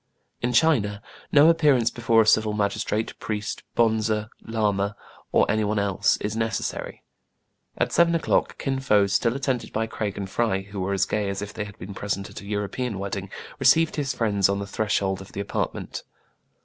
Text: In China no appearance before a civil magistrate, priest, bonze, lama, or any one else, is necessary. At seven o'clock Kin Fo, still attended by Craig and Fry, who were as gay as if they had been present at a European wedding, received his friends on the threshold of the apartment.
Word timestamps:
In 0.41 0.51
China 0.51 0.99
no 1.31 1.47
appearance 1.47 1.91
before 1.91 2.23
a 2.23 2.25
civil 2.25 2.53
magistrate, 2.53 3.13
priest, 3.19 3.61
bonze, 3.75 4.09
lama, 4.41 4.95
or 5.31 5.45
any 5.47 5.63
one 5.63 5.77
else, 5.77 6.17
is 6.17 6.35
necessary. 6.35 7.03
At 7.77 7.91
seven 7.91 8.15
o'clock 8.15 8.57
Kin 8.57 8.79
Fo, 8.79 9.05
still 9.05 9.35
attended 9.35 9.71
by 9.71 9.85
Craig 9.85 10.17
and 10.17 10.27
Fry, 10.27 10.61
who 10.61 10.79
were 10.79 10.93
as 10.93 11.05
gay 11.05 11.29
as 11.29 11.43
if 11.43 11.53
they 11.53 11.65
had 11.65 11.77
been 11.77 11.93
present 11.93 12.31
at 12.31 12.41
a 12.41 12.47
European 12.47 12.97
wedding, 12.97 13.29
received 13.59 13.95
his 13.95 14.11
friends 14.15 14.49
on 14.49 14.57
the 14.57 14.65
threshold 14.65 15.21
of 15.21 15.33
the 15.33 15.39
apartment. 15.39 16.01